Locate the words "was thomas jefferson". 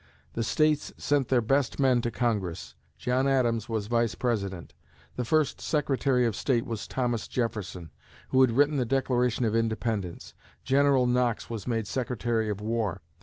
6.65-7.91